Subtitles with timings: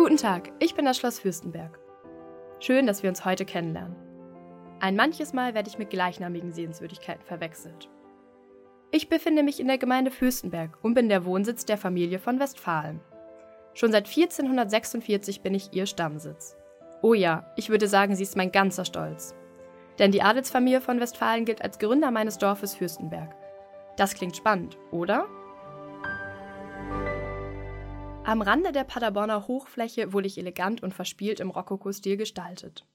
[0.00, 1.78] Guten Tag, ich bin das Schloss Fürstenberg.
[2.58, 3.94] Schön, dass wir uns heute kennenlernen.
[4.80, 7.90] Ein manches Mal werde ich mit gleichnamigen Sehenswürdigkeiten verwechselt.
[8.92, 13.02] Ich befinde mich in der Gemeinde Fürstenberg und bin der Wohnsitz der Familie von Westfalen.
[13.74, 16.56] Schon seit 1446 bin ich ihr Stammsitz.
[17.02, 19.34] Oh ja, ich würde sagen, sie ist mein ganzer Stolz.
[19.98, 23.36] Denn die Adelsfamilie von Westfalen gilt als Gründer meines Dorfes Fürstenberg.
[23.98, 25.26] Das klingt spannend, oder?
[28.24, 32.86] Am Rande der Paderborner Hochfläche wurde ich elegant und verspielt im Rokoko-Stil gestaltet.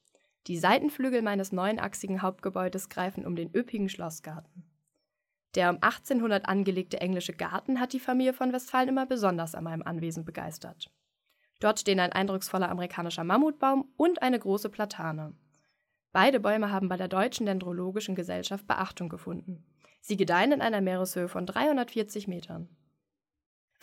[0.48, 4.64] Die Seitenflügel meines neunachsigen Hauptgebäudes greifen um den üppigen Schlossgarten.
[5.56, 9.82] Der um 1800 angelegte englische Garten hat die Familie von Westfalen immer besonders an meinem
[9.82, 10.92] Anwesen begeistert.
[11.60, 15.34] Dort stehen ein eindrucksvoller amerikanischer Mammutbaum und eine große Platane.
[16.12, 19.66] Beide Bäume haben bei der Deutschen Dendrologischen Gesellschaft Beachtung gefunden.
[20.02, 22.70] Sie gedeihen in einer Meereshöhe von 340 Metern.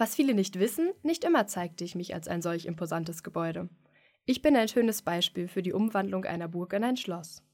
[0.03, 3.69] Was viele nicht wissen, nicht immer zeigte ich mich als ein solch imposantes Gebäude.
[4.25, 7.45] Ich bin ein schönes Beispiel für die Umwandlung einer Burg in ein Schloss.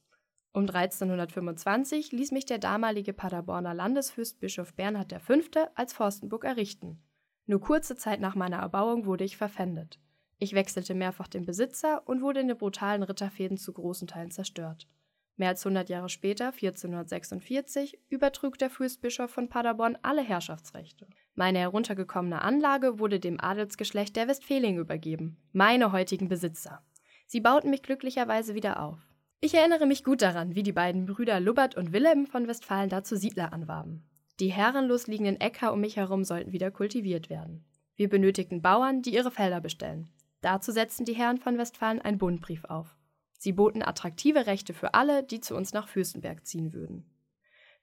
[0.55, 5.35] Um 1325 ließ mich der damalige Paderborner Landesfürstbischof Bernhard V.
[5.75, 7.03] als Forstenburg errichten.
[7.45, 10.01] Nur kurze Zeit nach meiner Erbauung wurde ich verpfändet.
[10.39, 14.89] Ich wechselte mehrfach den Besitzer und wurde in den brutalen Ritterfäden zu großen Teilen zerstört.
[15.37, 21.07] Mehr als 100 Jahre später, 1446, übertrug der Fürstbischof von Paderborn alle Herrschaftsrechte.
[21.39, 26.83] Meine heruntergekommene Anlage wurde dem Adelsgeschlecht der Westfälingen übergeben, meine heutigen Besitzer.
[27.29, 28.99] Sie bauten mich glücklicherweise wieder auf.
[29.39, 33.15] Ich erinnere mich gut daran, wie die beiden Brüder Lubbert und Wilhelm von Westfalen dazu
[33.15, 34.03] Siedler anwarben.
[34.41, 37.65] Die herrenlos liegenden Äcker um mich herum sollten wieder kultiviert werden.
[37.95, 40.09] Wir benötigten Bauern, die ihre Felder bestellen.
[40.41, 42.97] Dazu setzten die Herren von Westfalen einen Bundbrief auf.
[43.39, 47.09] Sie boten attraktive Rechte für alle, die zu uns nach Fürstenberg ziehen würden.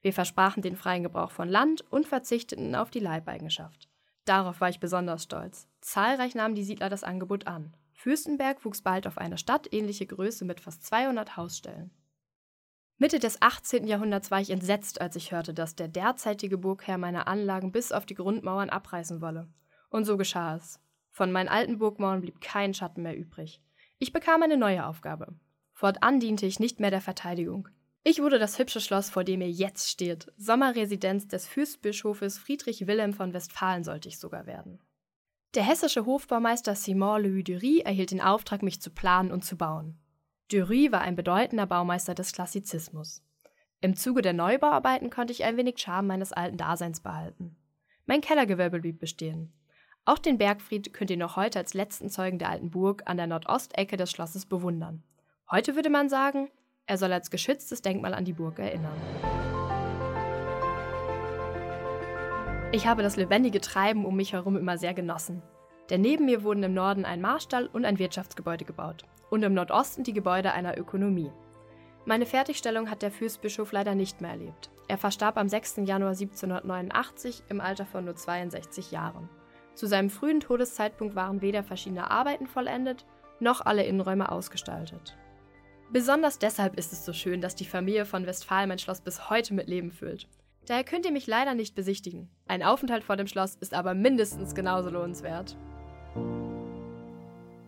[0.02, 3.88] Wir versprachen den freien Gebrauch von Land und verzichteten auf die Leibeigenschaft.
[4.24, 5.68] Darauf war ich besonders stolz.
[5.80, 7.76] Zahlreich nahmen die Siedler das Angebot an.
[7.94, 11.90] Fürstenberg wuchs bald auf eine stadtähnliche Größe mit fast 200 Hausstellen.
[12.98, 13.86] Mitte des 18.
[13.86, 18.06] Jahrhunderts war ich entsetzt, als ich hörte, dass der derzeitige Burgherr meine Anlagen bis auf
[18.06, 19.48] die Grundmauern abreißen wolle.
[19.90, 20.80] Und so geschah es.
[21.10, 23.62] Von meinen alten Burgmauern blieb kein Schatten mehr übrig.
[23.98, 25.34] Ich bekam eine neue Aufgabe.
[25.72, 27.68] Fortan diente ich nicht mehr der Verteidigung.
[28.08, 30.32] Ich wurde das hübsche Schloss, vor dem ihr jetzt steht.
[30.36, 34.78] Sommerresidenz des Fürstbischofes Friedrich Wilhelm von Westfalen sollte ich sogar werden.
[35.56, 39.98] Der hessische Hofbaumeister Simon Louis Dury erhielt den Auftrag, mich zu planen und zu bauen.
[40.52, 43.24] Dury war ein bedeutender Baumeister des Klassizismus.
[43.80, 47.56] Im Zuge der Neubauarbeiten konnte ich ein wenig Charme meines alten Daseins behalten.
[48.04, 49.52] Mein Kellergewölbe blieb bestehen.
[50.04, 53.26] Auch den Bergfried könnt ihr noch heute als letzten Zeugen der alten Burg an der
[53.26, 55.02] Nordostecke des Schlosses bewundern.
[55.50, 56.50] Heute würde man sagen,
[56.86, 58.96] er soll als geschütztes Denkmal an die Burg erinnern.
[62.72, 65.42] Ich habe das lebendige Treiben um mich herum immer sehr genossen.
[65.90, 70.02] Denn neben mir wurden im Norden ein Marstall und ein Wirtschaftsgebäude gebaut und im Nordosten
[70.02, 71.30] die Gebäude einer Ökonomie.
[72.04, 74.70] Meine Fertigstellung hat der Fürstbischof leider nicht mehr erlebt.
[74.88, 75.78] Er verstarb am 6.
[75.84, 79.28] Januar 1789 im Alter von nur 62 Jahren.
[79.74, 83.06] Zu seinem frühen Todeszeitpunkt waren weder verschiedene Arbeiten vollendet,
[83.40, 85.16] noch alle Innenräume ausgestaltet.
[85.92, 89.54] Besonders deshalb ist es so schön, dass die Familie von Westfalen mein Schloss bis heute
[89.54, 90.28] mit Leben füllt.
[90.66, 92.28] Daher könnt ihr mich leider nicht besichtigen.
[92.48, 95.56] Ein Aufenthalt vor dem Schloss ist aber mindestens genauso lohnenswert.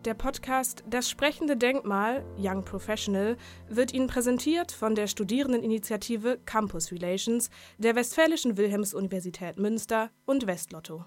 [0.05, 3.37] Der Podcast Das sprechende Denkmal Young Professional
[3.69, 11.05] wird Ihnen präsentiert von der Studierendeninitiative Campus Relations der Westfälischen Wilhelms-Universität Münster und Westlotto.